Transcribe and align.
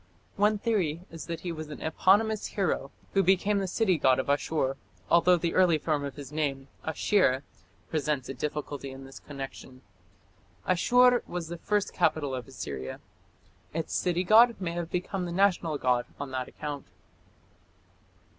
One 0.35 0.57
theory 0.57 1.01
is 1.11 1.27
that 1.27 1.41
he 1.41 1.51
was 1.51 1.69
an 1.69 1.79
eponymous 1.79 2.47
hero 2.47 2.89
who 3.13 3.21
became 3.21 3.59
the 3.59 3.67
city 3.67 3.99
god 3.99 4.17
of 4.17 4.31
Asshur, 4.31 4.75
although 5.11 5.37
the 5.37 5.53
early 5.53 5.77
form 5.77 6.03
of 6.03 6.15
his 6.15 6.31
name, 6.31 6.69
Ashir, 6.83 7.43
presents 7.87 8.27
a 8.27 8.33
difficulty 8.33 8.89
in 8.89 9.05
this 9.05 9.19
connection. 9.19 9.83
Asshur 10.67 11.21
was 11.27 11.49
the 11.49 11.57
first 11.59 11.93
capital 11.93 12.33
of 12.33 12.47
Assyria. 12.47 12.99
Its 13.75 13.93
city 13.93 14.23
god 14.23 14.55
may 14.59 14.71
have 14.71 14.89
become 14.89 15.25
the 15.25 15.31
national 15.31 15.77
god 15.77 16.07
on 16.19 16.31
that 16.31 16.47
account. 16.47 16.87